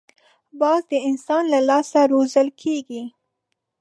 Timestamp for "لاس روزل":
1.69-2.47